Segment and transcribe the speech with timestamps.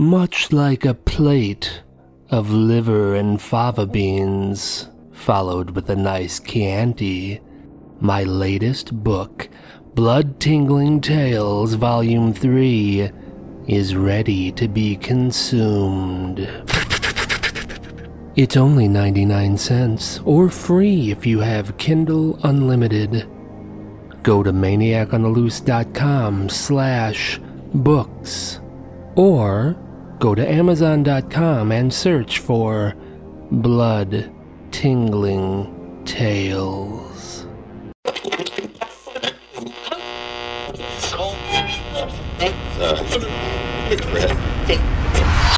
[0.00, 1.82] Much like a plate
[2.30, 7.38] of liver and fava beans, followed with a nice Chianti,
[8.00, 9.50] my latest book,
[9.94, 13.10] Blood Tingling Tales Volume 3,
[13.68, 16.48] is ready to be consumed.
[18.36, 23.28] It's only 99 cents, or free if you have Kindle Unlimited.
[24.22, 27.38] Go to maniacontheloose.com slash
[27.74, 28.60] books,
[29.14, 29.76] or
[30.20, 32.94] go to amazon.com and search for
[33.50, 34.30] Blood
[34.70, 37.46] Tingling Tales.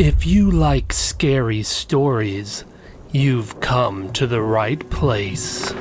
[0.00, 2.64] If you like scary stories,
[3.10, 5.72] you've come to the right place.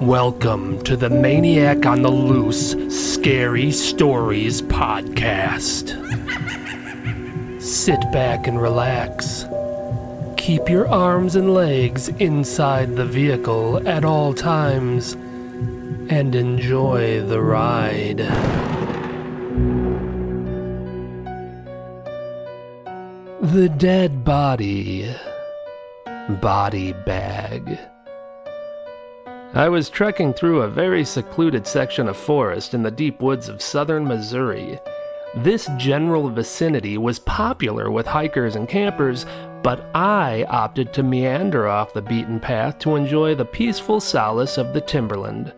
[0.00, 6.03] Welcome to the Maniac on the Loose Scary Stories podcast.
[7.74, 9.46] Sit back and relax.
[10.36, 15.14] Keep your arms and legs inside the vehicle at all times
[16.08, 18.18] and enjoy the ride.
[23.42, 25.12] The dead body.
[26.40, 27.76] Body bag.
[29.52, 33.60] I was trekking through a very secluded section of forest in the deep woods of
[33.60, 34.78] southern Missouri.
[35.36, 39.26] This general vicinity was popular with hikers and campers,
[39.64, 44.72] but I opted to meander off the beaten path to enjoy the peaceful solace of
[44.72, 45.52] the timberland.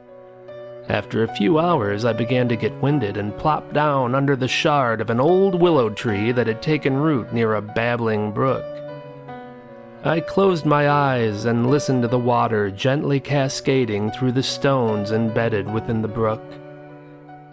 [0.88, 5.02] After a few hours, I began to get winded and plopped down under the shard
[5.02, 8.64] of an old willow tree that had taken root near a babbling brook.
[10.04, 15.70] I closed my eyes and listened to the water gently cascading through the stones embedded
[15.70, 16.40] within the brook.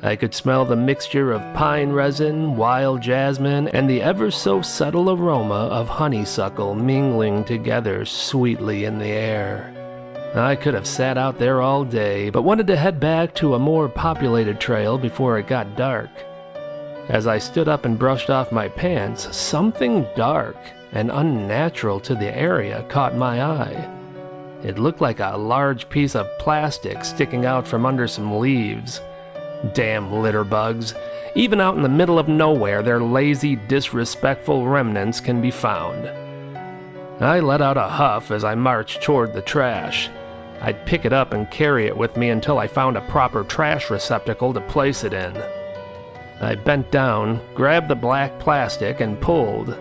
[0.04, 5.09] I could smell the mixture of pine resin, wild jasmine, and the ever so subtle
[5.09, 9.74] aroma of honeysuckle mingling together sweetly in the air.
[10.36, 13.59] I could have sat out there all day, but wanted to head back to a
[13.59, 16.09] more populated trail before it got dark.
[17.08, 20.58] As I stood up and brushed off my pants, something dark
[20.91, 23.90] and unnatural to the area caught my eye.
[24.64, 29.00] It looked like a large piece of plastic sticking out from under some leaves.
[29.72, 30.94] Damn litter bugs.
[31.35, 36.07] Even out in the middle of nowhere, their lazy, disrespectful remnants can be found.
[37.24, 40.09] I let out a huff as I marched toward the trash.
[40.62, 43.90] I'd pick it up and carry it with me until I found a proper trash
[43.90, 45.35] receptacle to place it in.
[46.41, 49.78] I bent down, grabbed the black plastic, and pulled.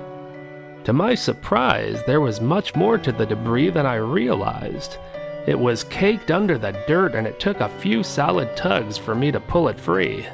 [0.85, 4.99] To my surprise, there was much more to the debris than I realized.
[5.47, 9.33] It was caked under the dirt, and it took a few solid tugs for me
[9.33, 10.27] to pull it free.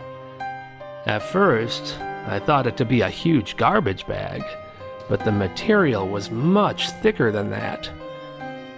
[1.06, 4.42] At first, I thought it to be a huge garbage bag,
[5.08, 7.88] but the material was much thicker than that.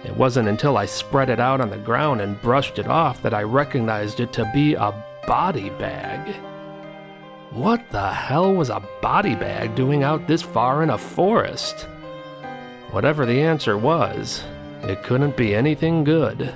[0.05, 3.33] It wasn't until I spread it out on the ground and brushed it off that
[3.33, 4.93] I recognized it to be a
[5.27, 6.33] body bag.
[7.51, 11.81] What the hell was a body bag doing out this far in a forest?
[12.91, 14.43] Whatever the answer was,
[14.83, 16.53] it couldn't be anything good.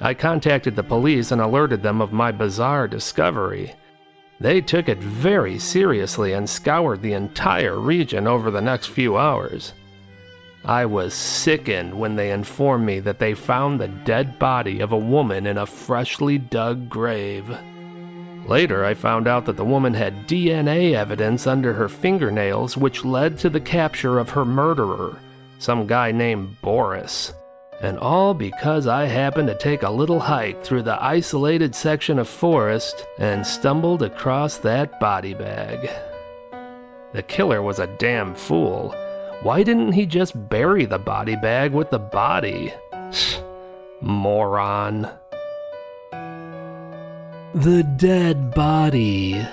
[0.00, 3.74] I contacted the police and alerted them of my bizarre discovery.
[4.40, 9.72] They took it very seriously and scoured the entire region over the next few hours.
[10.64, 14.98] I was sickened when they informed me that they found the dead body of a
[14.98, 17.56] woman in a freshly dug grave.
[18.46, 23.38] Later, I found out that the woman had DNA evidence under her fingernails, which led
[23.38, 25.18] to the capture of her murderer,
[25.58, 27.32] some guy named Boris.
[27.80, 32.28] And all because I happened to take a little hike through the isolated section of
[32.28, 35.90] forest and stumbled across that body bag.
[37.12, 38.94] The killer was a damn fool
[39.44, 42.72] why didn't he just bury the body bag with the body?
[44.00, 45.06] Moron.
[47.54, 49.46] The dead body.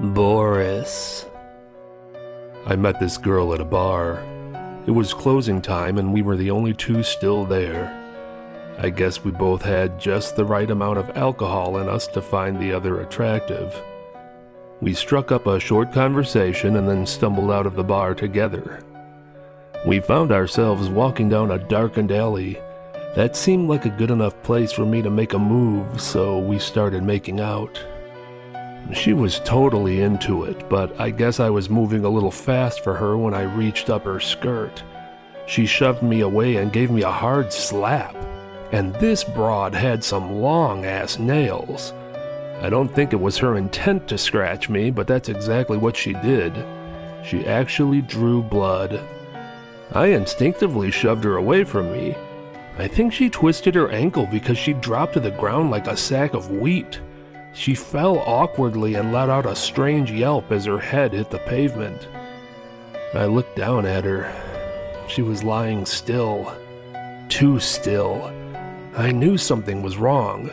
[0.00, 1.24] Boris.
[2.68, 4.24] I met this girl at a bar.
[4.88, 7.92] It was closing time and we were the only two still there.
[8.78, 12.58] I guess we both had just the right amount of alcohol in us to find
[12.58, 13.80] the other attractive.
[14.80, 18.82] We struck up a short conversation and then stumbled out of the bar together.
[19.86, 22.60] We found ourselves walking down a darkened alley.
[23.14, 26.58] That seemed like a good enough place for me to make a move, so we
[26.58, 27.80] started making out.
[28.92, 32.94] She was totally into it, but I guess I was moving a little fast for
[32.94, 34.82] her when I reached up her skirt.
[35.46, 38.16] She shoved me away and gave me a hard slap.
[38.72, 41.92] And this broad had some long ass nails.
[42.60, 46.14] I don't think it was her intent to scratch me, but that's exactly what she
[46.14, 46.52] did.
[47.24, 49.00] She actually drew blood.
[49.92, 52.14] I instinctively shoved her away from me.
[52.78, 56.34] I think she twisted her ankle because she dropped to the ground like a sack
[56.34, 57.00] of wheat.
[57.56, 62.06] She fell awkwardly and let out a strange yelp as her head hit the pavement.
[63.14, 64.30] I looked down at her.
[65.08, 66.54] She was lying still.
[67.30, 68.30] Too still.
[68.94, 70.50] I knew something was wrong.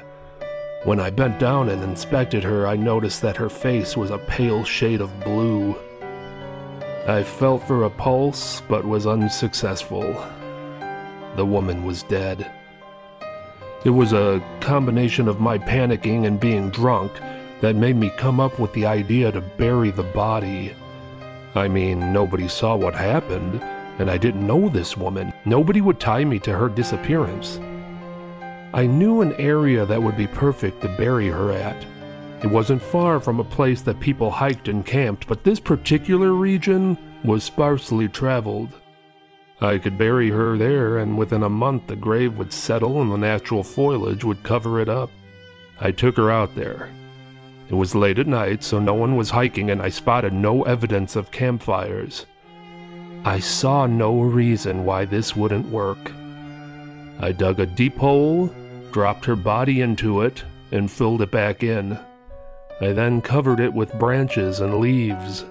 [0.86, 4.64] When I bent down and inspected her, I noticed that her face was a pale
[4.64, 5.76] shade of blue.
[7.06, 10.26] I felt for a pulse, but was unsuccessful.
[11.36, 12.50] The woman was dead.
[13.86, 17.12] It was a combination of my panicking and being drunk
[17.60, 20.74] that made me come up with the idea to bury the body.
[21.54, 23.62] I mean, nobody saw what happened,
[24.00, 25.34] and I didn't know this woman.
[25.44, 27.60] Nobody would tie me to her disappearance.
[28.74, 31.86] I knew an area that would be perfect to bury her at.
[32.42, 36.98] It wasn't far from a place that people hiked and camped, but this particular region
[37.26, 38.80] was sparsely traveled.
[39.64, 43.18] I could bury her there, and within a month the grave would settle and the
[43.18, 45.10] natural foliage would cover it up.
[45.80, 46.90] I took her out there.
[47.70, 51.16] It was late at night, so no one was hiking, and I spotted no evidence
[51.16, 52.26] of campfires.
[53.24, 56.12] I saw no reason why this wouldn't work.
[57.20, 58.54] I dug a deep hole,
[58.92, 61.98] dropped her body into it, and filled it back in.
[62.82, 65.46] I then covered it with branches and leaves.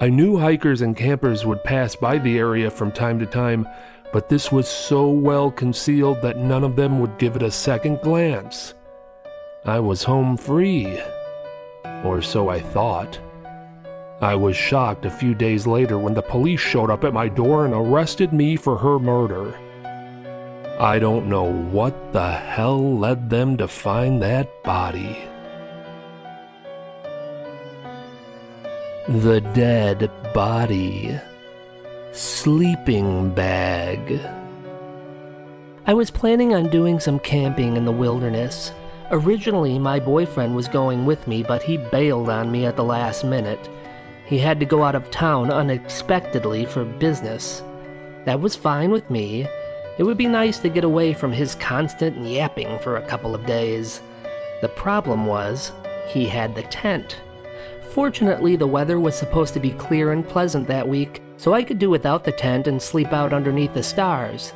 [0.00, 3.66] I knew hikers and campers would pass by the area from time to time,
[4.12, 8.00] but this was so well concealed that none of them would give it a second
[8.00, 8.74] glance.
[9.64, 11.00] I was home free.
[12.04, 13.18] Or so I thought.
[14.20, 17.64] I was shocked a few days later when the police showed up at my door
[17.64, 19.58] and arrested me for her murder.
[20.78, 25.18] I don't know what the hell led them to find that body.
[29.08, 31.18] The dead body.
[32.12, 34.20] Sleeping bag.
[35.86, 38.70] I was planning on doing some camping in the wilderness.
[39.10, 43.24] Originally, my boyfriend was going with me, but he bailed on me at the last
[43.24, 43.70] minute.
[44.26, 47.62] He had to go out of town unexpectedly for business.
[48.26, 49.48] That was fine with me.
[49.96, 53.46] It would be nice to get away from his constant yapping for a couple of
[53.46, 54.02] days.
[54.60, 55.72] The problem was,
[56.08, 57.16] he had the tent.
[57.98, 61.80] Fortunately, the weather was supposed to be clear and pleasant that week, so I could
[61.80, 64.52] do without the tent and sleep out underneath the stars.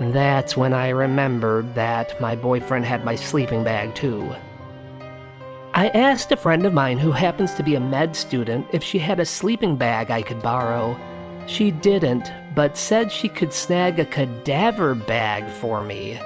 [0.00, 4.34] That's when I remembered that my boyfriend had my sleeping bag too.
[5.72, 8.98] I asked a friend of mine who happens to be a med student if she
[8.98, 10.98] had a sleeping bag I could borrow.
[11.46, 16.18] She didn't, but said she could snag a cadaver bag for me.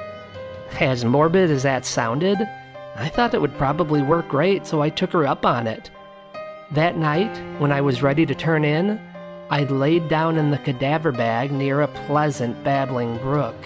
[0.80, 2.38] As morbid as that sounded,
[2.96, 5.90] I thought it would probably work great, so I took her up on it.
[6.72, 9.00] That night, when I was ready to turn in,
[9.50, 13.56] I laid down in the cadaver bag near a pleasant babbling brook.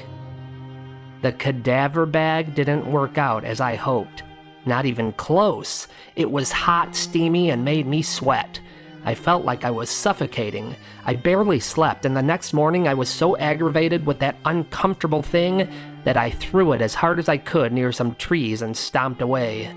[1.20, 4.22] The cadaver bag didn't work out as I hoped.
[4.66, 5.88] Not even close.
[6.14, 8.60] It was hot, steamy, and made me sweat.
[9.04, 10.76] I felt like I was suffocating.
[11.04, 15.68] I barely slept, and the next morning I was so aggravated with that uncomfortable thing
[16.04, 19.74] that I threw it as hard as I could near some trees and stomped away.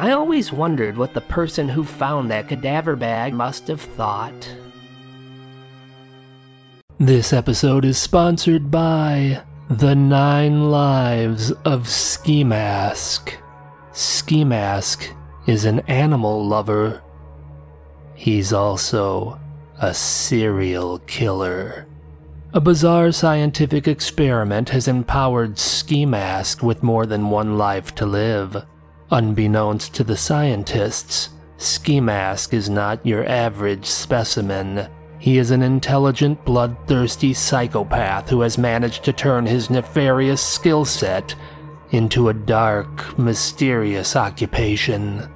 [0.00, 4.50] I always wondered what the person who found that cadaver bag must have thought.
[6.98, 13.36] This episode is sponsored by The Nine Lives of Ski Mask.
[13.92, 15.06] Ski Mask
[15.46, 17.02] is an animal lover.
[18.14, 19.38] He's also
[19.82, 21.86] a serial killer.
[22.54, 28.64] A bizarre scientific experiment has empowered Ski Mask with more than one life to live.
[29.12, 34.88] Unbeknownst to the scientists, Ski Mask is not your average specimen.
[35.18, 41.34] He is an intelligent, bloodthirsty psychopath who has managed to turn his nefarious skill set
[41.90, 45.28] into a dark, mysterious occupation.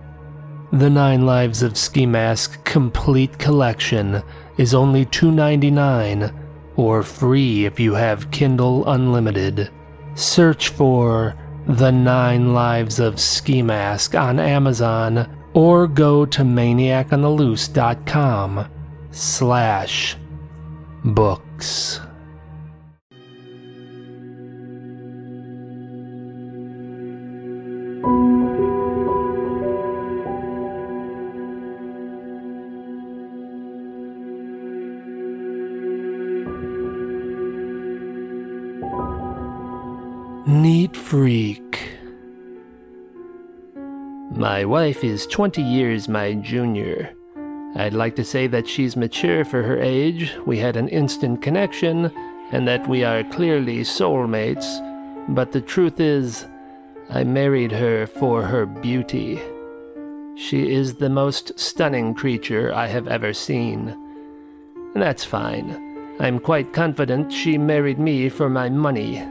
[0.73, 4.23] The Nine Lives of Ski Mask Complete Collection
[4.57, 6.33] is only $2.99
[6.76, 9.71] or free if you have Kindle Unlimited.
[10.14, 18.66] Search for the Nine Lives of Ski Mask on Amazon or go to maniacontheloose.com
[19.11, 20.16] slash
[21.04, 22.00] books.
[40.46, 41.96] Neat freak.
[44.32, 47.14] My wife is 20 years my junior.
[47.76, 52.12] I'd like to say that she's mature for her age, we had an instant connection,
[52.52, 54.66] and that we are clearly soulmates,
[55.30, 56.44] but the truth is,
[57.08, 59.40] I married her for her beauty.
[60.36, 63.96] She is the most stunning creature I have ever seen.
[64.94, 66.16] That's fine.
[66.20, 69.26] I'm quite confident she married me for my money.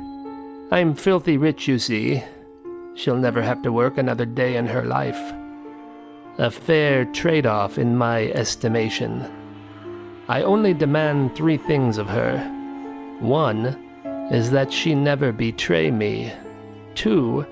[0.73, 2.23] I'm filthy rich, you see.
[2.95, 5.21] She'll never have to work another day in her life.
[6.39, 9.23] A fair trade off in my estimation.
[10.27, 12.39] I only demand three things of her.
[13.19, 13.67] One
[14.31, 16.33] is that she never betray me.
[16.95, 17.45] Two,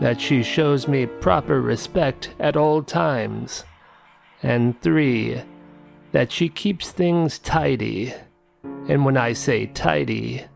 [0.00, 3.64] that she shows me proper respect at all times.
[4.42, 5.42] And three,
[6.12, 8.14] that she keeps things tidy.
[8.88, 10.46] And when I say tidy,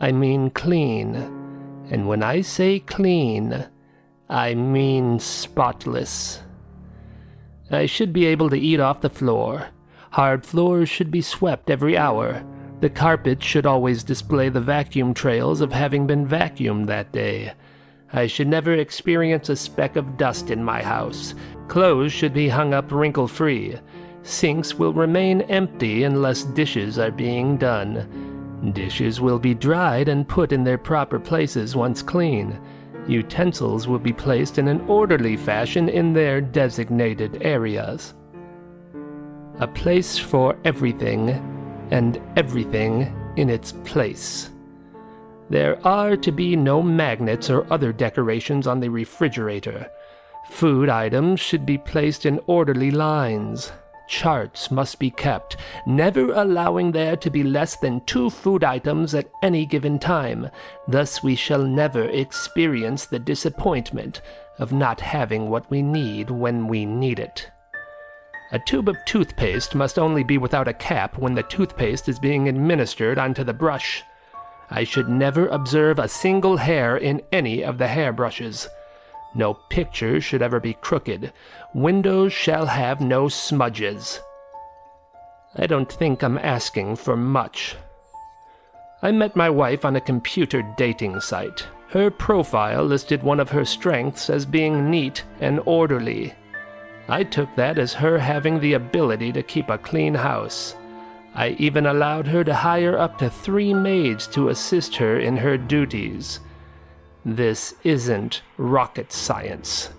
[0.00, 1.38] I mean clean.
[1.90, 3.66] And when I say clean,
[4.28, 6.42] I mean spotless.
[7.70, 9.68] I should be able to eat off the floor.
[10.10, 12.44] Hard floors should be swept every hour.
[12.80, 17.52] The carpet should always display the vacuum trails of having been vacuumed that day.
[18.12, 21.34] I should never experience a speck of dust in my house.
[21.68, 23.76] Clothes should be hung up wrinkle free.
[24.22, 28.06] Sinks will remain empty unless dishes are being done.
[28.70, 32.60] Dishes will be dried and put in their proper places once clean.
[33.08, 38.14] Utensils will be placed in an orderly fashion in their designated areas.
[39.58, 41.30] A place for everything,
[41.90, 44.50] and everything in its place.
[45.50, 49.90] There are to be no magnets or other decorations on the refrigerator.
[50.50, 53.72] Food items should be placed in orderly lines.
[54.12, 59.30] Charts must be kept, never allowing there to be less than two food items at
[59.42, 60.50] any given time.
[60.86, 64.20] Thus, we shall never experience the disappointment
[64.58, 67.50] of not having what we need when we need it.
[68.52, 72.50] A tube of toothpaste must only be without a cap when the toothpaste is being
[72.50, 74.04] administered onto the brush.
[74.68, 78.68] I should never observe a single hair in any of the hairbrushes.
[79.34, 81.32] No picture should ever be crooked.
[81.74, 84.20] Windows shall have no smudges.
[85.56, 87.76] I don't think I'm asking for much.
[89.02, 91.66] I met my wife on a computer dating site.
[91.88, 96.34] Her profile listed one of her strengths as being neat and orderly.
[97.08, 100.76] I took that as her having the ability to keep a clean house.
[101.34, 105.58] I even allowed her to hire up to three maids to assist her in her
[105.58, 106.40] duties.
[107.24, 109.90] This isn't rocket science.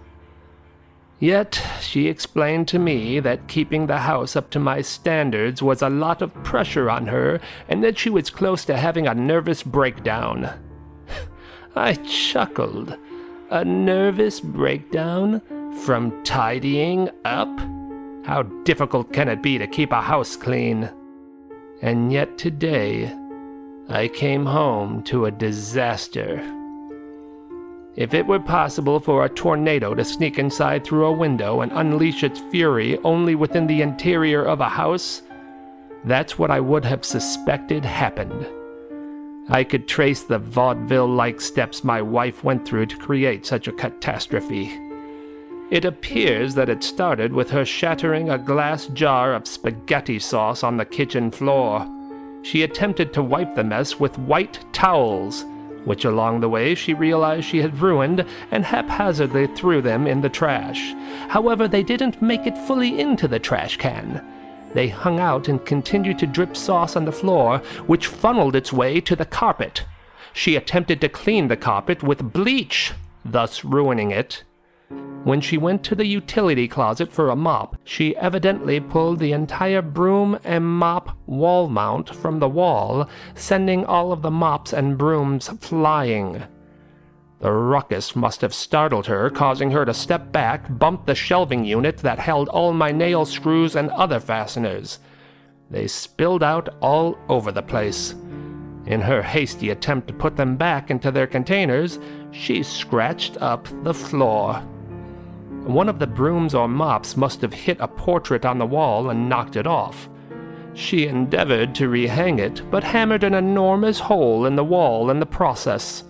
[1.19, 5.89] Yet, she explained to me that keeping the house up to my standards was a
[5.89, 7.39] lot of pressure on her
[7.69, 10.49] and that she was close to having a nervous breakdown.
[11.77, 12.97] I chuckled.
[13.49, 15.41] A nervous breakdown?
[15.85, 17.57] From tidying up?
[18.25, 20.91] How difficult can it be to keep a house clean?
[21.81, 23.15] And yet today,
[23.87, 26.41] I came home to a disaster.
[27.95, 32.23] If it were possible for a tornado to sneak inside through a window and unleash
[32.23, 35.21] its fury only within the interior of a house,
[36.03, 38.47] that's what I would have suspected happened.
[39.47, 43.73] I could trace the vaudeville like steps my wife went through to create such a
[43.73, 44.71] catastrophe.
[45.69, 50.77] It appears that it started with her shattering a glass jar of spaghetti sauce on
[50.77, 51.87] the kitchen floor.
[52.41, 55.45] She attempted to wipe the mess with white towels
[55.85, 60.29] which along the way she realized she had ruined and haphazardly threw them in the
[60.29, 60.93] trash.
[61.29, 64.25] However, they didn't make it fully into the trash can.
[64.73, 68.99] They hung out and continued to drip sauce on the floor, which funneled its way
[69.01, 69.83] to the carpet.
[70.33, 74.43] She attempted to clean the carpet with bleach, thus ruining it.
[75.23, 79.81] When she went to the utility closet for a mop, she evidently pulled the entire
[79.81, 85.47] broom and mop wall mount from the wall, sending all of the mops and brooms
[85.61, 86.43] flying.
[87.39, 91.97] The ruckus must have startled her, causing her to step back, bump the shelving unit
[91.99, 94.99] that held all my nail screws and other fasteners.
[95.69, 98.13] They spilled out all over the place.
[98.85, 101.97] In her hasty attempt to put them back into their containers,
[102.31, 104.61] she scratched up the floor.
[105.65, 109.29] One of the brooms or mops must have hit a portrait on the wall and
[109.29, 110.09] knocked it off.
[110.73, 115.25] She endeavored to rehang it, but hammered an enormous hole in the wall in the
[115.25, 116.03] process.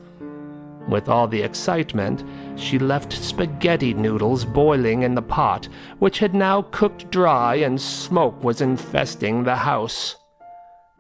[0.88, 2.24] With all the excitement,
[2.56, 5.70] she left spaghetti noodles boiling in the pot,
[6.00, 10.16] which had now cooked dry and smoke was infesting the house.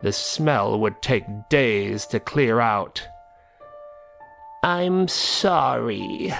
[0.01, 3.07] The smell would take days to clear out.
[4.63, 6.33] I'm sorry,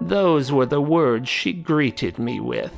[0.00, 2.72] Those were the words she greeted me with.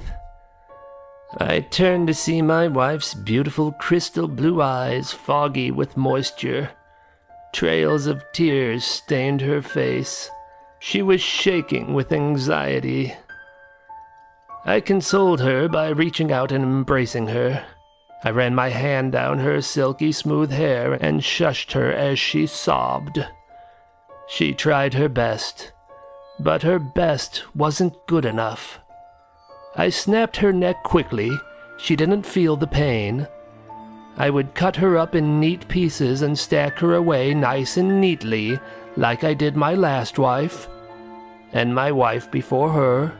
[1.39, 6.71] I turned to see my wife's beautiful crystal blue eyes foggy with moisture.
[7.53, 10.31] Trails of tears stained her face.
[10.79, 13.15] She was shaking with anxiety.
[14.65, 17.65] I consoled her by reaching out and embracing her.
[18.25, 23.27] I ran my hand down her silky smooth hair and shushed her as she sobbed.
[24.29, 25.73] She tried her best,
[26.43, 28.81] but her best wasn't good enough.
[29.77, 31.31] I snapped her neck quickly.
[31.79, 33.29] She didn't feel the pain.
[34.17, 38.59] I would cut her up in neat pieces and stack her away nice and neatly,
[38.97, 40.69] like I did my last wife,
[41.53, 43.17] and my wife before her,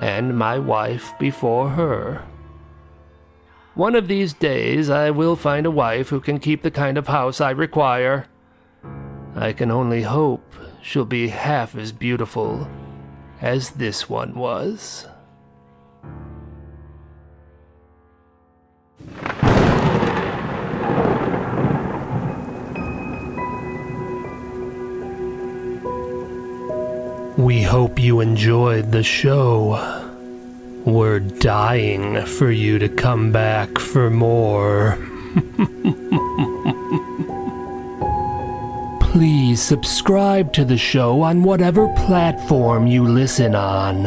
[0.00, 2.22] and my wife before her.
[3.74, 7.08] One of these days I will find a wife who can keep the kind of
[7.08, 8.26] house I require.
[9.34, 10.54] I can only hope
[10.86, 12.68] she'll be half as beautiful
[13.42, 15.08] as this one was.
[27.36, 30.12] We hope you enjoyed the show.
[30.84, 34.96] We're dying for you to come back for more.
[39.16, 44.02] Please subscribe to the show on whatever platform you listen on.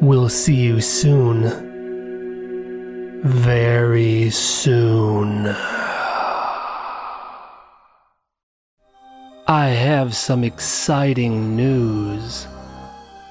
[0.00, 1.42] We'll see you soon.
[3.24, 5.48] Very soon.
[9.48, 12.46] I have some exciting news.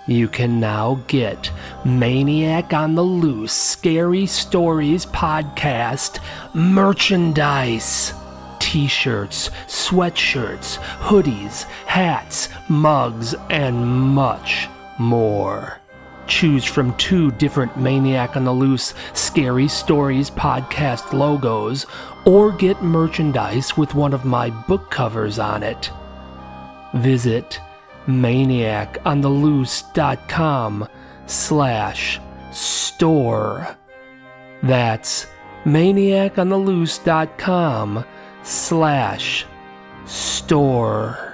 [0.06, 1.50] You can now get
[1.86, 6.20] Maniac on the Loose Scary Stories podcast
[6.54, 8.14] merchandise.
[8.74, 15.80] T shirts, sweatshirts, hoodies, hats, mugs, and much more.
[16.26, 21.86] Choose from two different Maniac on the Loose Scary Stories podcast logos,
[22.26, 25.92] or get merchandise with one of my book covers on it
[26.96, 27.60] visit
[28.08, 30.88] maniacontheloose.com
[31.28, 32.20] slash
[32.52, 33.78] store.
[34.64, 35.28] That's
[35.66, 38.06] maniacontheloose.com
[38.44, 39.46] slash
[40.06, 41.33] store.